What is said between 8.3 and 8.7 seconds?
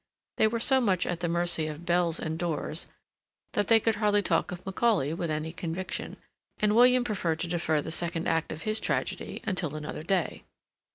of